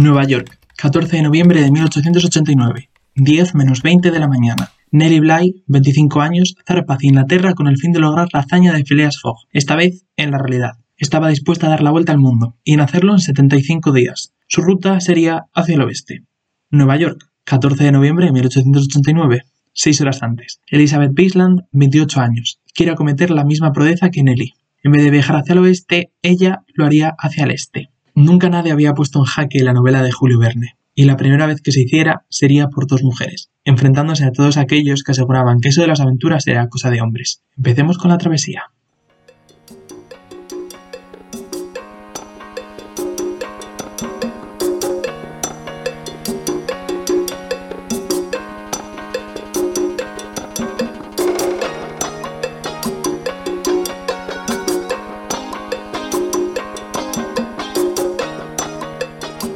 Nueva 0.00 0.24
York, 0.24 0.58
14 0.78 1.16
de 1.18 1.22
noviembre 1.22 1.60
de 1.60 1.70
1889, 1.70 2.88
10 3.16 3.54
menos 3.54 3.82
20 3.82 4.10
de 4.10 4.18
la 4.18 4.28
mañana. 4.28 4.70
Nellie 4.90 5.20
Bly, 5.20 5.62
25 5.66 6.22
años, 6.22 6.56
zarpa 6.66 6.94
hacia 6.94 7.08
Inglaterra 7.08 7.52
con 7.52 7.68
el 7.68 7.76
fin 7.76 7.92
de 7.92 8.00
lograr 8.00 8.28
la 8.32 8.40
hazaña 8.40 8.72
de 8.72 8.82
Phileas 8.82 9.20
Fogg, 9.20 9.36
esta 9.52 9.76
vez 9.76 10.06
en 10.16 10.30
la 10.30 10.38
realidad. 10.38 10.78
Estaba 10.96 11.28
dispuesta 11.28 11.66
a 11.66 11.68
dar 11.70 11.82
la 11.82 11.90
vuelta 11.90 12.12
al 12.12 12.18
mundo, 12.18 12.56
y 12.64 12.72
en 12.72 12.80
hacerlo 12.80 13.12
en 13.12 13.18
75 13.18 13.92
días. 13.92 14.32
Su 14.46 14.62
ruta 14.62 15.00
sería 15.00 15.44
hacia 15.52 15.74
el 15.74 15.82
oeste. 15.82 16.24
Nueva 16.70 16.96
York, 16.96 17.30
14 17.44 17.84
de 17.84 17.92
noviembre 17.92 18.24
de 18.24 18.32
1889, 18.32 19.42
seis 19.74 20.00
horas 20.00 20.22
antes. 20.22 20.62
Elizabeth 20.68 21.12
Bisland, 21.12 21.64
28 21.72 22.20
años, 22.20 22.58
quiere 22.72 22.92
acometer 22.92 23.30
la 23.30 23.44
misma 23.44 23.74
proeza 23.74 24.08
que 24.08 24.22
Nelly. 24.22 24.54
En 24.82 24.92
vez 24.92 25.04
de 25.04 25.10
viajar 25.10 25.36
hacia 25.36 25.52
el 25.52 25.58
oeste, 25.58 26.10
ella 26.22 26.62
lo 26.72 26.86
haría 26.86 27.14
hacia 27.18 27.44
el 27.44 27.50
este. 27.50 27.90
Nunca 28.14 28.48
nadie 28.48 28.72
había 28.72 28.94
puesto 28.94 29.18
en 29.18 29.24
jaque 29.24 29.62
la 29.62 29.72
novela 29.72 30.02
de 30.02 30.12
Julio 30.12 30.38
Verne, 30.38 30.76
y 30.94 31.04
la 31.04 31.16
primera 31.16 31.46
vez 31.46 31.60
que 31.60 31.72
se 31.72 31.82
hiciera 31.82 32.24
sería 32.28 32.68
por 32.68 32.86
dos 32.86 33.02
mujeres, 33.02 33.50
enfrentándose 33.64 34.24
a 34.24 34.32
todos 34.32 34.56
aquellos 34.56 35.02
que 35.02 35.12
aseguraban 35.12 35.60
que 35.60 35.68
eso 35.68 35.80
de 35.80 35.86
las 35.86 36.00
aventuras 36.00 36.46
era 36.46 36.68
cosa 36.68 36.90
de 36.90 37.00
hombres. 37.00 37.42
Empecemos 37.56 37.98
con 37.98 38.10
la 38.10 38.18
travesía. 38.18 38.64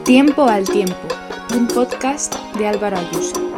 Tiempo 0.04 0.44
al 0.44 0.68
tiempo, 0.68 1.08
un 1.56 1.66
podcast 1.66 2.34
de 2.58 2.66
Álvaro 2.66 2.98
Ayuso. 2.98 3.53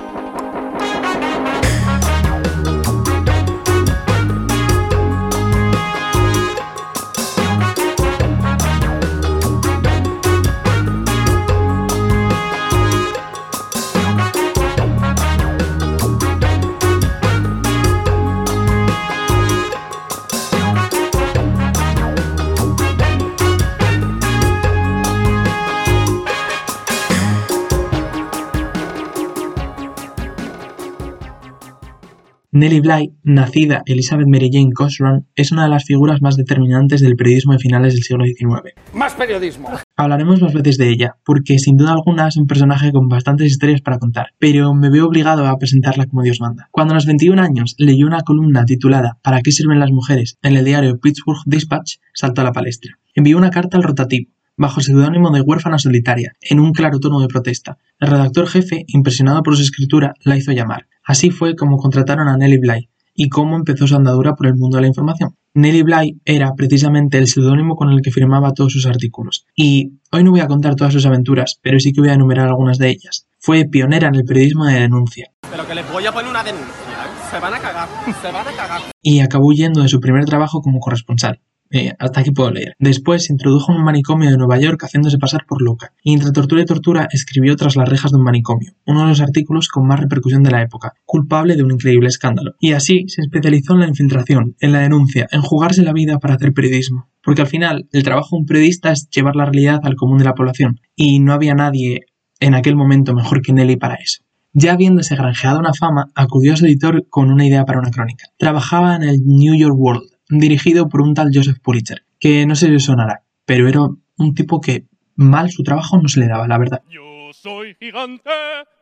Nellie 32.56 32.80
Bly, 32.80 33.12
nacida 33.22 33.82
Elizabeth 33.84 34.26
Mary 34.26 34.48
Jane 34.50 34.72
Cochran, 34.72 35.26
es 35.34 35.52
una 35.52 35.64
de 35.64 35.68
las 35.68 35.84
figuras 35.84 36.22
más 36.22 36.36
determinantes 36.36 37.02
del 37.02 37.14
periodismo 37.14 37.52
de 37.52 37.58
finales 37.58 37.92
del 37.92 38.02
siglo 38.02 38.24
XIX. 38.24 38.72
¡Más 38.94 39.12
periodismo! 39.12 39.68
Hablaremos 39.94 40.40
más 40.40 40.54
veces 40.54 40.78
de 40.78 40.88
ella, 40.88 41.16
porque 41.22 41.58
sin 41.58 41.76
duda 41.76 41.92
alguna 41.92 42.28
es 42.28 42.38
un 42.38 42.46
personaje 42.46 42.92
con 42.92 43.08
bastantes 43.08 43.48
historias 43.48 43.82
para 43.82 43.98
contar, 43.98 44.28
pero 44.38 44.72
me 44.72 44.88
veo 44.88 45.04
obligado 45.06 45.46
a 45.46 45.58
presentarla 45.58 46.06
como 46.06 46.22
Dios 46.22 46.40
manda. 46.40 46.68
Cuando 46.70 46.92
a 46.92 46.94
los 46.94 47.04
21 47.04 47.42
años 47.42 47.74
leyó 47.76 48.06
una 48.06 48.22
columna 48.22 48.64
titulada 48.64 49.18
¿Para 49.22 49.42
qué 49.42 49.52
sirven 49.52 49.78
las 49.78 49.90
mujeres? 49.90 50.38
en 50.40 50.56
el 50.56 50.64
diario 50.64 50.98
Pittsburgh 50.98 51.42
Dispatch, 51.44 51.96
saltó 52.14 52.40
a 52.40 52.44
la 52.44 52.52
palestra. 52.52 52.92
Envió 53.14 53.36
una 53.36 53.50
carta 53.50 53.76
al 53.76 53.82
rotativo, 53.82 54.30
bajo 54.56 54.80
el 54.80 54.86
seudónimo 54.86 55.30
de 55.30 55.40
huérfana 55.40 55.78
solitaria, 55.78 56.32
en 56.40 56.60
un 56.60 56.72
claro 56.72 56.98
tono 56.98 57.20
de 57.20 57.28
protesta. 57.28 57.78
El 57.98 58.08
redactor 58.08 58.46
jefe, 58.48 58.84
impresionado 58.88 59.42
por 59.42 59.56
su 59.56 59.62
escritura, 59.62 60.14
la 60.22 60.36
hizo 60.36 60.52
llamar. 60.52 60.86
Así 61.04 61.30
fue 61.30 61.56
como 61.56 61.76
contrataron 61.76 62.28
a 62.28 62.36
Nellie 62.36 62.58
Bly, 62.58 62.88
y 63.16 63.28
cómo 63.28 63.56
empezó 63.56 63.86
su 63.86 63.96
andadura 63.96 64.34
por 64.34 64.46
el 64.46 64.54
mundo 64.54 64.76
de 64.76 64.82
la 64.82 64.88
información. 64.88 65.36
Nellie 65.54 65.82
Bly 65.82 66.20
era 66.24 66.54
precisamente 66.54 67.16
el 67.18 67.28
seudónimo 67.28 67.74
con 67.76 67.90
el 67.90 68.02
que 68.02 68.10
firmaba 68.10 68.52
todos 68.52 68.74
sus 68.74 68.86
artículos. 68.86 69.46
Y 69.56 69.94
hoy 70.12 70.22
no 70.22 70.30
voy 70.30 70.40
a 70.40 70.46
contar 70.46 70.76
todas 70.76 70.92
sus 70.92 71.06
aventuras, 71.06 71.58
pero 71.62 71.80
sí 71.80 71.92
que 71.92 72.02
voy 72.02 72.10
a 72.10 72.14
enumerar 72.14 72.48
algunas 72.48 72.78
de 72.78 72.90
ellas. 72.90 73.26
Fue 73.38 73.64
pionera 73.64 74.08
en 74.08 74.16
el 74.16 74.24
periodismo 74.24 74.66
de 74.66 74.80
denuncia. 74.80 75.32
Pero 75.50 75.66
que 75.66 75.74
les 75.74 75.90
voy 75.90 76.04
a 76.04 76.12
poner 76.12 76.30
una 76.30 76.44
denuncia. 76.44 76.66
¿eh? 76.66 77.30
Se 77.30 77.38
van 77.40 77.54
a 77.54 77.58
cagar, 77.58 77.88
se 78.20 78.30
van 78.30 78.46
a 78.46 78.52
cagar. 78.52 78.82
Y 79.00 79.20
acabó 79.20 79.46
huyendo 79.46 79.82
de 79.82 79.88
su 79.88 80.00
primer 80.00 80.26
trabajo 80.26 80.60
como 80.60 80.78
corresponsal. 80.80 81.40
Eh, 81.70 81.92
hasta 81.98 82.20
aquí 82.20 82.30
puedo 82.30 82.50
leer. 82.50 82.74
Después 82.78 83.24
se 83.24 83.32
introdujo 83.32 83.72
en 83.72 83.78
un 83.78 83.84
manicomio 83.84 84.30
de 84.30 84.36
Nueva 84.36 84.58
York 84.58 84.82
haciéndose 84.84 85.18
pasar 85.18 85.44
por 85.46 85.62
loca, 85.62 85.92
y 86.02 86.14
entre 86.14 86.32
tortura 86.32 86.62
y 86.62 86.64
tortura 86.64 87.08
escribió 87.10 87.56
Tras 87.56 87.76
las 87.76 87.88
rejas 87.88 88.12
de 88.12 88.18
un 88.18 88.24
manicomio, 88.24 88.72
uno 88.86 89.02
de 89.02 89.08
los 89.08 89.20
artículos 89.20 89.68
con 89.68 89.86
más 89.86 90.00
repercusión 90.00 90.42
de 90.42 90.50
la 90.50 90.62
época, 90.62 90.94
culpable 91.04 91.56
de 91.56 91.62
un 91.62 91.72
increíble 91.72 92.08
escándalo. 92.08 92.54
Y 92.60 92.72
así 92.72 93.04
se 93.08 93.22
especializó 93.22 93.74
en 93.74 93.80
la 93.80 93.88
infiltración, 93.88 94.56
en 94.60 94.72
la 94.72 94.80
denuncia, 94.80 95.26
en 95.30 95.42
jugarse 95.42 95.82
la 95.82 95.92
vida 95.92 96.18
para 96.18 96.34
hacer 96.34 96.52
periodismo. 96.52 97.08
Porque 97.22 97.42
al 97.42 97.48
final, 97.48 97.88
el 97.92 98.04
trabajo 98.04 98.36
de 98.36 98.40
un 98.40 98.46
periodista 98.46 98.92
es 98.92 99.08
llevar 99.10 99.36
la 99.36 99.46
realidad 99.46 99.80
al 99.82 99.96
común 99.96 100.18
de 100.18 100.24
la 100.24 100.34
población, 100.34 100.80
y 100.94 101.20
no 101.20 101.32
había 101.32 101.54
nadie 101.54 102.06
en 102.40 102.54
aquel 102.54 102.76
momento 102.76 103.14
mejor 103.14 103.42
que 103.42 103.52
Nelly 103.52 103.76
para 103.76 103.94
eso. 103.94 104.22
Ya 104.52 104.72
habiéndose 104.72 105.16
granjeado 105.16 105.58
una 105.58 105.74
fama, 105.74 106.06
acudió 106.14 106.54
a 106.54 106.56
su 106.56 106.64
editor 106.64 107.06
con 107.10 107.30
una 107.30 107.46
idea 107.46 107.66
para 107.66 107.78
una 107.78 107.90
crónica. 107.90 108.28
Trabajaba 108.38 108.96
en 108.96 109.02
el 109.02 109.20
New 109.24 109.54
York 109.54 109.74
World, 109.76 110.15
dirigido 110.28 110.88
por 110.88 111.02
un 111.02 111.14
tal 111.14 111.30
Joseph 111.32 111.58
Pulitzer, 111.62 112.04
que 112.18 112.46
no 112.46 112.54
se 112.54 112.68
le 112.68 112.80
sonará, 112.80 113.22
pero 113.44 113.68
era 113.68 113.80
un 113.82 114.34
tipo 114.34 114.60
que 114.60 114.86
mal 115.14 115.50
su 115.50 115.62
trabajo 115.62 116.00
no 116.00 116.08
se 116.08 116.20
le 116.20 116.28
daba, 116.28 116.46
la 116.48 116.58
verdad. 116.58 116.82
Yo 116.90 117.30
soy 117.32 117.74
gigante 117.78 118.30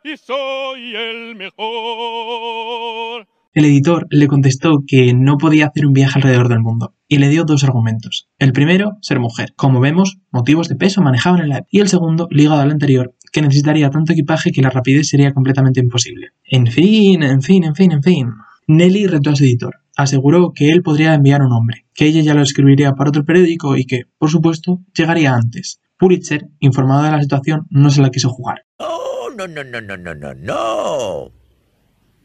y 0.04 0.16
soy 0.16 0.94
el 0.96 1.36
mejor. 1.36 1.64
El 3.54 3.64
editor 3.66 4.06
le 4.10 4.26
contestó 4.26 4.82
que 4.84 5.14
no 5.14 5.38
podía 5.38 5.66
hacer 5.66 5.86
un 5.86 5.92
viaje 5.92 6.18
alrededor 6.18 6.48
del 6.48 6.58
mundo 6.58 6.96
y 7.06 7.18
le 7.18 7.28
dio 7.28 7.44
dos 7.44 7.62
argumentos. 7.62 8.28
El 8.40 8.52
primero, 8.52 8.98
ser 9.00 9.20
mujer. 9.20 9.52
Como 9.54 9.78
vemos, 9.78 10.18
motivos 10.32 10.68
de 10.68 10.74
peso 10.74 11.02
manejaban 11.02 11.40
en 11.40 11.50
la 11.50 11.64
Y 11.70 11.78
el 11.78 11.86
segundo, 11.86 12.26
ligado 12.32 12.60
al 12.60 12.72
anterior, 12.72 13.14
que 13.30 13.42
necesitaría 13.42 13.90
tanto 13.90 14.12
equipaje 14.12 14.50
que 14.50 14.60
la 14.60 14.70
rapidez 14.70 15.08
sería 15.08 15.32
completamente 15.32 15.78
imposible. 15.78 16.30
En 16.44 16.66
fin, 16.66 17.22
en 17.22 17.42
fin, 17.42 17.62
en 17.62 17.76
fin, 17.76 17.92
en 17.92 18.02
fin. 18.02 18.30
Nelly 18.66 19.06
retó 19.06 19.30
a 19.30 19.36
su 19.36 19.44
editor. 19.44 19.83
Aseguró 19.96 20.52
que 20.52 20.70
él 20.70 20.82
podría 20.82 21.14
enviar 21.14 21.42
un 21.42 21.52
hombre, 21.52 21.86
que 21.94 22.06
ella 22.06 22.20
ya 22.22 22.34
lo 22.34 22.42
escribiría 22.42 22.94
para 22.94 23.10
otro 23.10 23.24
periódico 23.24 23.76
y 23.76 23.86
que, 23.86 24.02
por 24.18 24.30
supuesto, 24.30 24.80
llegaría 24.96 25.34
antes. 25.34 25.80
Pulitzer, 25.98 26.48
informado 26.58 27.04
de 27.04 27.12
la 27.12 27.22
situación, 27.22 27.66
no 27.70 27.90
se 27.90 28.02
la 28.02 28.10
quiso 28.10 28.28
jugar. 28.30 28.64
Oh, 28.78 29.28
no, 29.36 29.46
no, 29.46 29.62
no, 29.62 29.80
no, 29.80 29.96
no, 29.96 30.14
no, 30.14 30.34
no. 30.34 31.30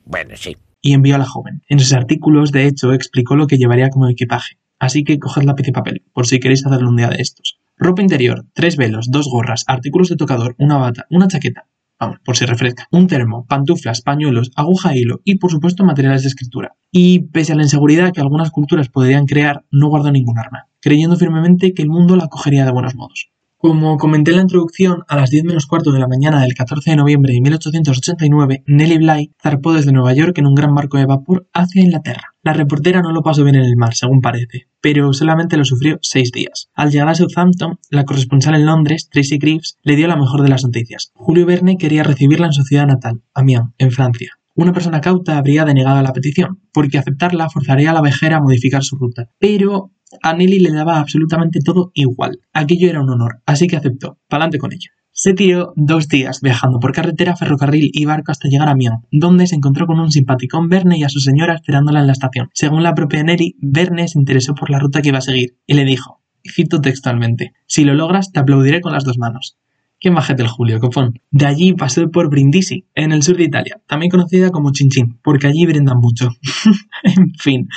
Bueno, 0.06 0.36
sí. 0.36 0.58
y 0.82 0.94
envió 0.94 1.16
a 1.16 1.20
la 1.20 1.26
joven. 1.26 1.62
En 1.70 1.80
sus 1.80 1.94
artículos, 1.94 2.52
de 2.52 2.66
hecho, 2.66 2.94
explicó 2.94 3.36
lo 3.36 3.46
que 3.46 3.58
llevaría 3.58 3.90
como 3.90 4.10
equipaje. 4.10 4.58
Así 4.80 5.04
que 5.04 5.20
coged 5.20 5.44
lápiz 5.44 5.68
y 5.68 5.72
papel, 5.72 6.04
por 6.14 6.26
si 6.26 6.40
queréis 6.40 6.66
hacerle 6.66 6.88
un 6.88 6.96
día 6.96 7.10
de 7.10 7.22
estos. 7.22 7.60
Ropa 7.78 8.02
interior, 8.02 8.46
tres 8.54 8.76
velos, 8.78 9.12
dos 9.12 9.30
gorras, 9.30 9.64
artículos 9.68 10.10
de 10.10 10.16
tocador, 10.16 10.56
una 10.58 10.78
bata, 10.78 11.06
una 11.10 11.28
chaqueta. 11.28 11.68
Vamos, 12.00 12.20
por 12.24 12.38
si 12.38 12.46
refresca. 12.46 12.88
Un 12.92 13.08
termo, 13.08 13.46
pantuflas, 13.46 14.02
pañuelos, 14.02 14.52
aguja 14.56 14.94
e 14.94 15.00
hilo 15.00 15.20
y, 15.26 15.38
por 15.38 15.52
supuesto, 15.52 15.84
materiales 15.84 16.22
de 16.22 16.30
escritura. 16.30 16.76
Y, 16.92 17.28
pese 17.28 17.52
a 17.52 17.56
la 17.56 17.64
inseguridad 17.64 18.14
que 18.14 18.22
algunas 18.22 18.52
culturas 18.52 18.88
podrían 18.88 19.26
crear, 19.26 19.66
no 19.70 19.90
guardó 19.90 20.12
ningún 20.12 20.40
arma, 20.40 20.68
creyendo 20.80 21.18
firmemente 21.18 21.74
que 21.74 21.82
el 21.82 21.90
mundo 21.90 22.16
la 22.16 22.26
acogería 22.26 22.64
de 22.64 22.72
buenos 22.72 22.96
modos. 22.96 23.30
Como 23.62 23.98
comenté 23.98 24.32
en 24.32 24.38
la 24.38 24.44
introducción, 24.44 25.04
a 25.10 25.18
las 25.18 25.32
10 25.32 25.44
menos 25.44 25.66
cuarto 25.66 25.92
de 25.92 26.00
la 26.00 26.08
mañana 26.08 26.42
del 26.42 26.54
14 26.54 26.92
de 26.92 26.96
noviembre 26.96 27.34
de 27.34 27.42
1889, 27.42 28.64
Nellie 28.68 29.00
Bly 29.00 29.34
zarpó 29.44 29.74
desde 29.74 29.92
Nueva 29.92 30.14
York 30.14 30.38
en 30.38 30.48
un 30.48 30.56
gran 30.56 30.74
barco 30.74 30.98
de 30.98 31.06
vapor 31.06 31.50
hacia 31.54 31.84
Inglaterra. 31.84 32.36
La 32.42 32.54
reportera 32.54 33.02
no 33.02 33.12
lo 33.12 33.22
pasó 33.22 33.44
bien 33.44 33.58
en 33.58 33.66
el 33.66 33.76
mar, 33.76 33.96
según 33.96 34.22
parece, 34.22 34.70
pero 34.80 35.12
solamente 35.12 35.58
lo 35.58 35.66
sufrió 35.66 36.00
seis 36.02 36.32
días. 36.32 36.70
Al 36.74 36.90
llegar 36.90 37.10
a 37.10 37.16
Southampton, 37.16 37.80
la 37.90 38.06
corresponsal 38.06 38.56
en 38.56 38.66
Londres, 38.66 39.10
Tracy 39.12 39.38
Greaves, 39.38 39.76
le 39.84 39.98
dio 39.98 40.08
la 40.08 40.16
mejor 40.16 40.42
de 40.42 40.48
las 40.48 40.64
noticias. 40.64 41.12
Julio 41.14 41.46
Verne 41.46 41.78
quería 41.78 42.04
recibirla 42.04 42.46
en 42.46 42.54
su 42.54 42.64
ciudad 42.64 42.88
natal, 42.88 43.24
Amiens, 43.34 43.72
en 43.78 43.92
Francia. 43.92 44.39
Una 44.60 44.74
persona 44.74 45.00
cauta 45.00 45.38
habría 45.38 45.64
denegado 45.64 46.02
la 46.02 46.12
petición, 46.12 46.60
porque 46.74 46.98
aceptarla 46.98 47.50
forzaría 47.50 47.92
a 47.92 47.94
la 47.94 48.02
vejera 48.02 48.36
a 48.36 48.42
modificar 48.42 48.84
su 48.84 48.98
ruta. 48.98 49.30
Pero 49.40 49.94
a 50.22 50.34
Nelly 50.34 50.60
le 50.60 50.74
daba 50.74 51.00
absolutamente 51.00 51.62
todo 51.64 51.92
igual. 51.94 52.40
Aquello 52.52 52.90
era 52.90 53.02
un 53.02 53.10
honor, 53.10 53.42
así 53.46 53.68
que 53.68 53.78
aceptó. 53.78 54.20
Pa'lante 54.28 54.58
con 54.58 54.74
ello. 54.74 54.92
Se 55.14 55.34
tiró 55.34 55.72
dos 55.78 56.10
días 56.10 56.42
viajando 56.42 56.82
por 56.82 56.92
carretera, 56.92 57.38
ferrocarril 57.38 57.90
y 57.94 58.04
barco 58.04 58.34
hasta 58.34 58.50
llegar 58.50 58.68
a 58.68 58.72
Amiens, 58.72 59.00
donde 59.12 59.48
se 59.48 59.56
encontró 59.56 59.88
con 59.88 59.98
un 59.98 60.12
simpaticón 60.12 60.68
Verne 60.68 60.98
y 60.98 61.06
a 61.06 61.10
su 61.10 61.22
señora 61.22 61.56
esperándola 61.56 62.02
en 62.02 62.08
la 62.08 62.12
estación. 62.12 62.50
Según 62.54 62.84
la 62.84 62.94
propia 62.94 63.24
Nelly, 63.24 63.56
Verne 63.62 64.10
se 64.10 64.20
interesó 64.20 64.56
por 64.56 64.72
la 64.72 64.80
ruta 64.80 65.02
que 65.02 65.08
iba 65.08 65.20
a 65.20 65.22
seguir 65.22 65.56
y 65.68 65.76
le 65.76 65.86
dijo, 65.86 66.22
cito 66.44 66.82
textualmente, 66.82 67.54
si 67.66 67.86
lo 67.86 67.94
logras 67.94 68.34
te 68.34 68.42
aplaudiré 68.42 68.82
con 68.82 68.92
las 68.92 69.06
dos 69.06 69.18
manos. 69.18 69.58
Qué 70.00 70.12
majete 70.12 70.44
el 70.44 70.48
Julio, 70.48 70.80
copón. 70.80 71.20
De 71.30 71.46
allí 71.46 71.74
pasó 71.74 72.10
por 72.10 72.30
Brindisi, 72.30 72.86
en 72.96 73.12
el 73.12 73.22
sur 73.22 73.36
de 73.36 73.44
Italia, 73.44 73.82
también 73.86 74.10
conocida 74.10 74.50
como 74.50 74.72
Chinchín, 74.72 75.20
porque 75.22 75.48
allí 75.48 75.66
brindan 75.66 76.00
mucho. 76.00 76.30
en 77.04 77.34
fin. 77.34 77.68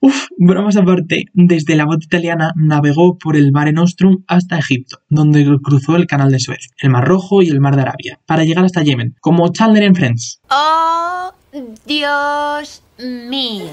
Uf, 0.00 0.28
bromas 0.38 0.76
aparte, 0.78 1.26
desde 1.34 1.76
la 1.76 1.84
bota 1.84 2.04
italiana 2.04 2.52
navegó 2.56 3.18
por 3.18 3.36
el 3.36 3.52
Mare 3.52 3.72
Nostrum 3.72 4.24
hasta 4.26 4.58
Egipto, 4.58 5.00
donde 5.10 5.44
cruzó 5.62 5.96
el 5.96 6.06
Canal 6.06 6.30
de 6.30 6.38
Suez, 6.38 6.68
el 6.80 6.88
Mar 6.88 7.06
Rojo 7.06 7.42
y 7.42 7.48
el 7.48 7.60
Mar 7.60 7.76
de 7.76 7.82
Arabia, 7.82 8.18
para 8.24 8.44
llegar 8.44 8.64
hasta 8.64 8.82
Yemen, 8.82 9.16
como 9.20 9.52
Chandler 9.52 9.82
en 9.82 9.94
Friends. 9.94 10.40
Oh, 10.50 11.32
Dios 11.86 12.82
mío. 12.98 13.66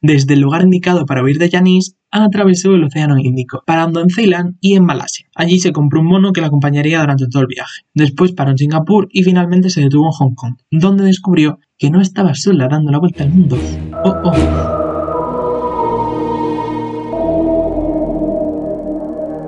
Desde 0.00 0.34
el 0.34 0.40
lugar 0.40 0.62
indicado 0.62 1.06
para 1.06 1.24
huir 1.24 1.38
de 1.38 1.48
Yanis, 1.48 1.96
atravesó 2.12 2.72
el 2.74 2.84
Océano 2.84 3.18
Índico, 3.18 3.64
parando 3.66 4.00
en 4.00 4.10
Ceilán 4.10 4.56
y 4.60 4.76
en 4.76 4.84
Malasia. 4.84 5.26
Allí 5.34 5.58
se 5.58 5.72
compró 5.72 6.00
un 6.00 6.06
mono 6.06 6.32
que 6.32 6.40
la 6.40 6.46
acompañaría 6.46 7.00
durante 7.00 7.26
todo 7.26 7.42
el 7.42 7.48
viaje. 7.48 7.82
Después 7.94 8.30
paró 8.32 8.52
en 8.52 8.58
Singapur 8.58 9.08
y 9.10 9.24
finalmente 9.24 9.70
se 9.70 9.80
detuvo 9.80 10.06
en 10.06 10.12
Hong 10.12 10.34
Kong, 10.36 10.54
donde 10.70 11.04
descubrió 11.04 11.58
que 11.76 11.90
no 11.90 12.00
estaba 12.00 12.34
sola 12.34 12.68
dando 12.68 12.92
la 12.92 13.00
vuelta 13.00 13.24
al 13.24 13.30
mundo. 13.30 13.58
Oh, 14.04 14.14
oh. 14.24 14.78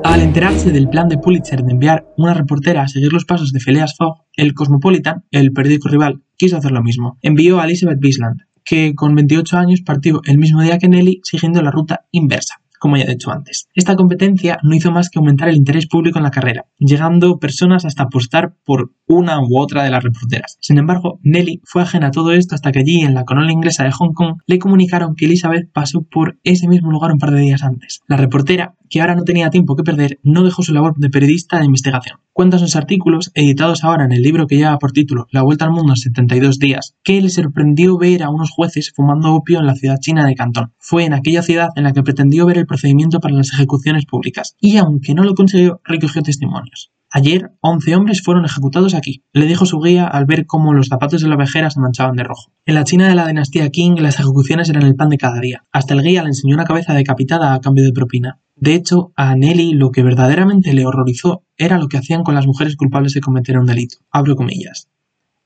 Al 0.02 0.22
enterarse 0.22 0.72
del 0.72 0.88
plan 0.88 1.08
de 1.08 1.18
Pulitzer 1.18 1.62
de 1.62 1.70
enviar 1.70 2.08
una 2.16 2.34
reportera 2.34 2.82
a 2.82 2.88
seguir 2.88 3.12
los 3.12 3.24
pasos 3.24 3.52
de 3.52 3.60
Phileas 3.60 3.94
Fogg, 3.96 4.24
el 4.34 4.54
Cosmopolitan, 4.54 5.24
el 5.30 5.52
periódico 5.52 5.88
rival, 5.88 6.22
quiso 6.36 6.56
hacer 6.56 6.72
lo 6.72 6.82
mismo. 6.82 7.18
Envió 7.22 7.60
a 7.60 7.66
Elizabeth 7.66 8.00
Bisland, 8.00 8.40
que 8.64 8.94
con 8.94 9.14
28 9.14 9.56
años 9.56 9.82
partió 9.82 10.20
el 10.24 10.38
mismo 10.38 10.62
día 10.62 10.78
que 10.78 10.88
Nelly 10.88 11.20
siguiendo 11.24 11.62
la 11.62 11.70
ruta 11.70 12.06
inversa 12.10 12.60
como 12.80 12.96
ya 12.96 13.04
he 13.04 13.10
dicho 13.10 13.30
antes. 13.30 13.68
Esta 13.74 13.94
competencia 13.94 14.58
no 14.62 14.74
hizo 14.74 14.90
más 14.90 15.10
que 15.10 15.18
aumentar 15.18 15.50
el 15.50 15.56
interés 15.56 15.86
público 15.86 16.18
en 16.18 16.24
la 16.24 16.30
carrera, 16.30 16.64
llegando 16.78 17.38
personas 17.38 17.84
hasta 17.84 18.04
apostar 18.04 18.54
por 18.64 18.92
una 19.06 19.38
u 19.40 19.58
otra 19.58 19.84
de 19.84 19.90
las 19.90 20.02
reporteras. 20.02 20.56
Sin 20.60 20.78
embargo, 20.78 21.20
Nelly 21.22 21.60
fue 21.64 21.82
ajena 21.82 22.06
a 22.06 22.10
todo 22.10 22.32
esto 22.32 22.54
hasta 22.54 22.72
que 22.72 22.78
allí, 22.78 23.02
en 23.02 23.12
la 23.12 23.24
colonia 23.24 23.52
inglesa 23.52 23.84
de 23.84 23.92
Hong 23.92 24.14
Kong, 24.14 24.38
le 24.46 24.58
comunicaron 24.58 25.14
que 25.14 25.26
Elizabeth 25.26 25.70
pasó 25.70 26.02
por 26.02 26.38
ese 26.42 26.68
mismo 26.68 26.90
lugar 26.90 27.12
un 27.12 27.18
par 27.18 27.32
de 27.32 27.42
días 27.42 27.62
antes. 27.62 28.00
La 28.08 28.16
reportera, 28.16 28.74
que 28.90 29.00
ahora 29.00 29.14
no 29.14 29.22
tenía 29.22 29.48
tiempo 29.48 29.76
que 29.76 29.84
perder, 29.84 30.18
no 30.22 30.42
dejó 30.42 30.62
su 30.62 30.74
labor 30.74 30.94
de 30.96 31.08
periodista 31.08 31.58
de 31.58 31.64
investigación. 31.64 32.18
Cuenta 32.32 32.58
sus 32.58 32.76
artículos, 32.76 33.30
editados 33.34 33.84
ahora 33.84 34.04
en 34.04 34.12
el 34.12 34.22
libro 34.22 34.46
que 34.46 34.56
lleva 34.56 34.78
por 34.78 34.92
título 34.92 35.26
La 35.30 35.42
Vuelta 35.42 35.64
al 35.64 35.70
Mundo 35.70 35.92
en 35.92 35.96
72 35.96 36.58
días, 36.58 36.96
que 37.02 37.20
le 37.22 37.30
sorprendió 37.30 37.96
ver 37.96 38.22
a 38.22 38.30
unos 38.30 38.50
jueces 38.50 38.92
fumando 38.94 39.32
opio 39.32 39.60
en 39.60 39.66
la 39.66 39.74
ciudad 39.74 40.00
china 40.00 40.26
de 40.26 40.34
Cantón. 40.34 40.72
Fue 40.78 41.04
en 41.04 41.14
aquella 41.14 41.42
ciudad 41.42 41.70
en 41.76 41.84
la 41.84 41.92
que 41.92 42.02
pretendió 42.02 42.46
ver 42.46 42.58
el 42.58 42.66
procedimiento 42.66 43.20
para 43.20 43.34
las 43.34 43.52
ejecuciones 43.52 44.04
públicas, 44.06 44.56
y 44.60 44.76
aunque 44.76 45.14
no 45.14 45.22
lo 45.22 45.34
consiguió, 45.34 45.80
recogió 45.84 46.22
testimonios. 46.22 46.90
Ayer, 47.12 47.50
11 47.60 47.96
hombres 47.96 48.22
fueron 48.22 48.44
ejecutados 48.44 48.94
aquí, 48.94 49.24
le 49.32 49.46
dijo 49.46 49.66
su 49.66 49.80
guía 49.80 50.06
al 50.06 50.26
ver 50.26 50.46
cómo 50.46 50.72
los 50.72 50.86
zapatos 50.86 51.20
de 51.20 51.28
la 51.28 51.34
ovejera 51.34 51.68
se 51.68 51.80
manchaban 51.80 52.14
de 52.14 52.22
rojo. 52.22 52.52
En 52.64 52.76
la 52.76 52.84
China 52.84 53.08
de 53.08 53.16
la 53.16 53.26
dinastía 53.26 53.68
Qing, 53.70 54.00
las 54.00 54.20
ejecuciones 54.20 54.68
eran 54.68 54.84
el 54.84 54.94
pan 54.94 55.08
de 55.08 55.18
cada 55.18 55.40
día. 55.40 55.64
Hasta 55.72 55.94
el 55.94 56.02
guía 56.02 56.22
le 56.22 56.28
enseñó 56.28 56.54
una 56.54 56.64
cabeza 56.64 56.94
decapitada 56.94 57.52
a 57.52 57.60
cambio 57.60 57.82
de 57.82 57.92
propina. 57.92 58.38
De 58.60 58.74
hecho, 58.74 59.12
a 59.16 59.34
Nelly 59.34 59.72
lo 59.72 59.90
que 59.90 60.02
verdaderamente 60.02 60.74
le 60.74 60.84
horrorizó 60.84 61.44
era 61.56 61.78
lo 61.78 61.88
que 61.88 61.96
hacían 61.96 62.22
con 62.22 62.34
las 62.34 62.46
mujeres 62.46 62.76
culpables 62.76 63.14
de 63.14 63.22
cometer 63.22 63.58
un 63.58 63.64
delito. 63.64 63.98
Abro 64.10 64.36
comillas. 64.36 64.90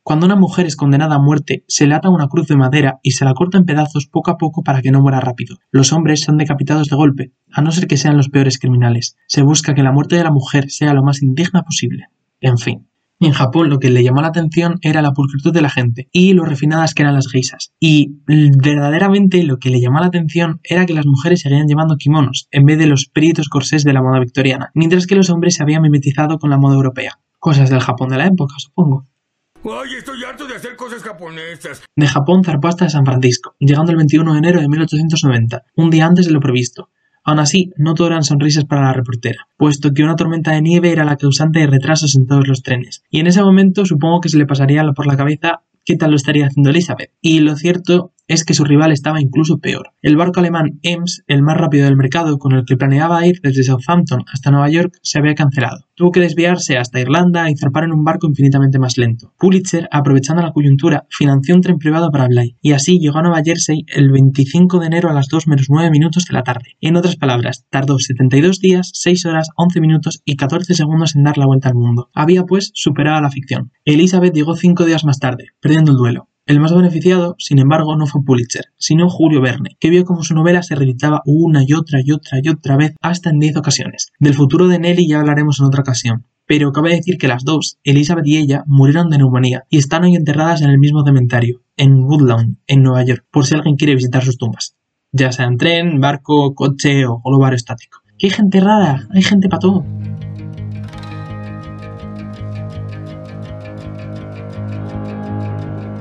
Cuando 0.02 0.26
una 0.26 0.34
mujer 0.34 0.66
es 0.66 0.75
condenada 0.75 1.14
a 1.14 1.20
muerte, 1.20 1.64
se 1.69 1.87
le 1.87 1.94
ata 1.94 2.11
una 2.11 2.26
cruz 2.26 2.49
de 2.49 2.56
madera 2.56 2.99
y 3.02 3.12
se 3.12 3.25
la 3.25 3.32
corta 3.32 3.56
en 3.56 3.66
pedazos 3.66 4.06
poco 4.06 4.32
a 4.32 4.37
poco 4.37 4.64
para 4.64 4.82
que 4.82 4.90
no 4.90 5.00
muera 5.00 5.20
rápido. 5.20 5.58
Los 5.70 5.93
hombres 5.93 6.22
son 6.22 6.38
decapitados 6.38 6.88
de 6.88 6.96
golpe, 6.96 7.32
a 7.52 7.62
no 7.62 7.70
ser 7.70 7.87
que 7.87 7.96
sean 7.96 8.16
los 8.16 8.28
peores 8.28 8.58
criminales. 8.58 9.17
Se 9.28 9.43
busca 9.43 9.75
que 9.75 9.84
la 9.84 9.93
muerte 9.93 10.17
de 10.17 10.25
la 10.25 10.32
mujer 10.32 10.70
sea 10.70 10.93
lo 10.93 11.05
más 11.05 11.22
indigna 11.22 11.62
posible. 11.62 12.08
En 12.40 12.58
fin. 12.58 12.88
En 13.24 13.32
Japón 13.32 13.70
lo 13.70 13.78
que 13.78 13.88
le 13.88 14.04
llamó 14.04 14.20
la 14.20 14.28
atención 14.28 14.78
era 14.82 15.00
la 15.00 15.12
pulcritud 15.12 15.50
de 15.50 15.62
la 15.62 15.70
gente 15.70 16.08
y 16.12 16.34
lo 16.34 16.44
refinadas 16.44 16.92
que 16.92 17.04
eran 17.04 17.14
las 17.14 17.26
geisas. 17.26 17.72
Y 17.80 18.18
verdaderamente 18.26 19.42
lo 19.44 19.56
que 19.58 19.70
le 19.70 19.80
llamó 19.80 19.98
la 20.00 20.08
atención 20.08 20.60
era 20.62 20.84
que 20.84 20.92
las 20.92 21.06
mujeres 21.06 21.40
seguían 21.40 21.66
llevando 21.66 21.96
kimonos 21.96 22.48
en 22.50 22.66
vez 22.66 22.76
de 22.76 22.86
los 22.86 23.06
peritos 23.06 23.48
corsés 23.48 23.82
de 23.82 23.94
la 23.94 24.02
moda 24.02 24.20
victoriana, 24.20 24.70
mientras 24.74 25.06
que 25.06 25.14
los 25.14 25.30
hombres 25.30 25.54
se 25.54 25.62
habían 25.62 25.80
mimetizado 25.80 26.38
con 26.38 26.50
la 26.50 26.58
moda 26.58 26.74
europea. 26.74 27.18
Cosas 27.38 27.70
del 27.70 27.80
Japón 27.80 28.10
de 28.10 28.18
la 28.18 28.26
época, 28.26 28.56
supongo. 28.58 29.06
Ay, 29.64 29.94
estoy 29.96 30.22
harto 30.22 30.46
de 30.46 30.56
hacer 30.56 30.76
cosas 30.76 31.02
japonesas. 31.02 31.82
De 31.96 32.06
Japón 32.06 32.44
zarpó 32.44 32.68
hasta 32.68 32.90
San 32.90 33.06
Francisco, 33.06 33.56
llegando 33.58 33.90
el 33.90 33.96
21 33.96 34.32
de 34.34 34.38
enero 34.38 34.60
de 34.60 34.68
1890, 34.68 35.64
un 35.76 35.88
día 35.88 36.04
antes 36.04 36.26
de 36.26 36.32
lo 36.32 36.40
previsto. 36.40 36.90
Aún 37.24 37.38
así, 37.38 37.72
no 37.76 37.94
todo 37.94 38.08
eran 38.08 38.22
sonrisas 38.22 38.64
para 38.64 38.82
la 38.82 38.92
reportera, 38.92 39.48
puesto 39.56 39.92
que 39.92 40.02
una 40.02 40.16
tormenta 40.16 40.52
de 40.52 40.62
nieve 40.62 40.92
era 40.92 41.04
la 41.04 41.16
causante 41.16 41.60
de 41.60 41.66
retrasos 41.66 42.14
en 42.16 42.26
todos 42.26 42.46
los 42.46 42.62
trenes, 42.62 43.02
y 43.10 43.20
en 43.20 43.26
ese 43.26 43.42
momento 43.42 43.86
supongo 43.86 44.20
que 44.20 44.28
se 44.28 44.38
le 44.38 44.46
pasaría 44.46 44.84
por 44.94 45.06
la 45.06 45.16
cabeza 45.16 45.62
qué 45.84 45.96
tal 45.96 46.10
lo 46.10 46.16
estaría 46.16 46.46
haciendo 46.46 46.70
Elizabeth. 46.70 47.10
Y 47.20 47.40
lo 47.40 47.56
cierto 47.56 48.12
es 48.26 48.44
que 48.44 48.54
su 48.54 48.64
rival 48.64 48.92
estaba 48.92 49.20
incluso 49.20 49.58
peor. 49.58 49.90
El 50.02 50.16
barco 50.16 50.40
alemán 50.40 50.78
Ems, 50.82 51.22
el 51.26 51.42
más 51.42 51.56
rápido 51.56 51.84
del 51.84 51.96
mercado, 51.96 52.38
con 52.38 52.52
el 52.52 52.64
que 52.64 52.76
planeaba 52.76 53.26
ir 53.26 53.40
desde 53.42 53.64
Southampton 53.64 54.24
hasta 54.32 54.50
Nueva 54.50 54.70
York, 54.70 54.94
se 55.02 55.18
había 55.18 55.34
cancelado. 55.34 55.86
Tuvo 55.94 56.10
que 56.10 56.20
desviarse 56.20 56.76
hasta 56.76 57.00
Irlanda 57.00 57.50
y 57.50 57.56
zarpar 57.56 57.84
en 57.84 57.92
un 57.92 58.04
barco 58.04 58.26
infinitamente 58.26 58.78
más 58.78 58.98
lento. 58.98 59.32
Pulitzer, 59.38 59.88
aprovechando 59.92 60.42
la 60.42 60.52
coyuntura, 60.52 61.06
financió 61.08 61.54
un 61.54 61.60
tren 61.60 61.78
privado 61.78 62.10
para 62.10 62.26
Bly, 62.26 62.56
y 62.60 62.72
así 62.72 62.98
llegó 62.98 63.18
a 63.18 63.22
Nueva 63.22 63.42
Jersey 63.44 63.84
el 63.88 64.10
25 64.10 64.80
de 64.80 64.86
enero 64.86 65.10
a 65.10 65.14
las 65.14 65.28
2 65.28 65.46
menos 65.46 65.66
9 65.68 65.90
minutos 65.90 66.24
de 66.24 66.34
la 66.34 66.42
tarde. 66.42 66.76
En 66.80 66.96
otras 66.96 67.16
palabras, 67.16 67.66
tardó 67.70 67.98
72 67.98 68.60
días, 68.60 68.90
6 68.94 69.26
horas, 69.26 69.48
11 69.56 69.80
minutos 69.80 70.20
y 70.24 70.36
14 70.36 70.74
segundos 70.74 71.14
en 71.14 71.22
dar 71.22 71.38
la 71.38 71.46
vuelta 71.46 71.68
al 71.68 71.74
mundo. 71.74 72.10
Había, 72.14 72.44
pues, 72.44 72.70
superado 72.74 73.18
a 73.18 73.22
la 73.22 73.30
ficción. 73.30 73.70
Elizabeth 73.84 74.34
llegó 74.34 74.56
5 74.56 74.84
días 74.84 75.04
más 75.04 75.18
tarde, 75.18 75.48
perdiendo 75.60 75.92
el 75.92 75.98
duelo. 75.98 76.28
El 76.46 76.61
más 76.61 76.75
beneficiado, 76.75 77.37
sin 77.38 77.58
embargo, 77.58 77.96
no 77.96 78.06
fue 78.06 78.23
Pulitzer, 78.23 78.67
sino 78.76 79.08
Julio 79.08 79.41
Verne, 79.41 79.79
que 79.81 79.88
vio 79.88 80.05
cómo 80.05 80.23
su 80.23 80.35
novela 80.35 80.62
se 80.62 80.75
reeditaba 80.75 81.23
una 81.25 81.64
y 81.67 81.73
otra 81.73 82.00
y 82.05 82.12
otra 82.12 82.38
y 82.43 82.50
otra 82.50 82.76
vez 82.76 82.94
hasta 83.00 83.31
en 83.31 83.38
10 83.38 83.56
ocasiones. 83.56 84.12
Del 84.19 84.35
futuro 84.35 84.69
de 84.69 84.79
Nelly 84.79 85.08
ya 85.08 85.20
hablaremos 85.20 85.58
en 85.58 85.64
otra 85.64 85.81
ocasión, 85.81 86.26
pero 86.46 86.70
cabe 86.73 86.94
decir 86.94 87.17
que 87.17 87.29
las 87.29 87.44
dos, 87.44 87.79
Elizabeth 87.82 88.26
y 88.26 88.37
ella, 88.37 88.62
murieron 88.67 89.08
de 89.08 89.17
neumonía 89.17 89.64
y 89.70 89.79
están 89.79 90.05
hoy 90.05 90.17
enterradas 90.17 90.61
en 90.61 90.69
el 90.69 90.79
mismo 90.79 91.02
cementerio, 91.02 91.62
en 91.79 92.05
Woodlawn, 92.05 92.58
en 92.67 92.82
Nueva 92.82 93.05
York, 93.05 93.25
por 93.31 93.46
si 93.46 93.55
alguien 93.55 93.76
quiere 93.76 93.94
visitar 93.94 94.23
sus 94.23 94.37
tumbas, 94.37 94.76
ya 95.12 95.32
sea 95.32 95.46
en 95.46 95.56
tren, 95.56 95.99
barco, 95.99 96.55
coche 96.55 97.06
o 97.06 97.23
globo 97.25 97.49
estático. 97.49 98.00
¡Qué 98.19 98.29
gente 98.29 98.61
rara! 98.61 99.08
Hay 99.11 99.23
gente 99.23 99.49
para 99.49 99.61
todo. 99.61 99.85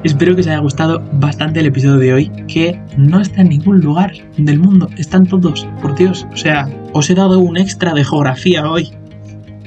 Espero 0.03 0.35
que 0.35 0.41
os 0.41 0.47
haya 0.47 0.59
gustado 0.59 1.01
bastante 1.13 1.61
el 1.61 1.67
episodio 1.67 1.97
de 1.97 2.13
hoy, 2.13 2.29
que 2.47 2.79
no 2.97 3.21
está 3.21 3.41
en 3.41 3.49
ningún 3.49 3.79
lugar 3.79 4.11
del 4.37 4.59
mundo, 4.59 4.89
están 4.97 5.25
todos, 5.25 5.65
por 5.81 5.95
Dios. 5.95 6.27
O 6.33 6.37
sea, 6.37 6.67
os 6.91 7.09
he 7.09 7.15
dado 7.15 7.39
un 7.39 7.55
extra 7.55 7.93
de 7.93 8.03
geografía 8.03 8.69
hoy. 8.69 8.91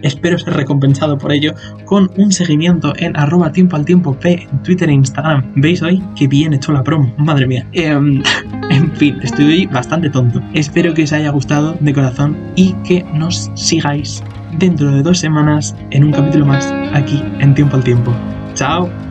Espero 0.02 0.38
ser 0.38 0.52
recompensado 0.52 1.16
por 1.16 1.32
ello 1.32 1.54
con 1.86 2.10
un 2.18 2.30
seguimiento 2.30 2.92
en 2.96 3.16
arroba 3.16 3.50
tiempo 3.50 3.76
al 3.76 3.86
tiempo 3.86 4.14
P 4.14 4.46
en 4.50 4.62
Twitter 4.62 4.90
e 4.90 4.92
Instagram. 4.92 5.52
¿Veis 5.56 5.80
hoy 5.82 6.02
que 6.14 6.28
bien 6.28 6.52
hecho 6.52 6.70
la 6.72 6.84
promo? 6.84 7.12
Madre 7.16 7.46
mía. 7.46 7.66
Em, 7.72 8.22
en 8.70 8.92
fin, 8.92 9.18
estoy 9.22 9.66
bastante 9.66 10.10
tonto. 10.10 10.42
Espero 10.52 10.92
que 10.92 11.04
os 11.04 11.12
haya 11.14 11.30
gustado 11.30 11.76
de 11.80 11.94
corazón 11.94 12.36
y 12.56 12.74
que 12.84 13.04
nos 13.14 13.50
sigáis 13.54 14.22
dentro 14.58 14.90
de 14.90 15.02
dos 15.02 15.18
semanas 15.18 15.74
en 15.90 16.04
un 16.04 16.12
capítulo 16.12 16.44
más 16.44 16.72
aquí 16.92 17.22
en 17.40 17.54
Tiempo 17.54 17.76
al 17.76 17.84
Tiempo. 17.84 18.14
¡Chao! 18.54 19.05